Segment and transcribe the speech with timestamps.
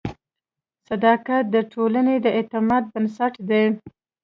[0.87, 3.63] صداقت د ټولنې د اعتماد بنسټ دی.